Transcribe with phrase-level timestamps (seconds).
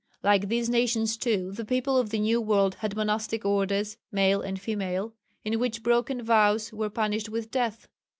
[0.23, 4.59] Like these nations too, the people of the new world had monastic orders, male and
[4.59, 5.13] female,
[5.45, 7.87] in which broken vows were punished with death.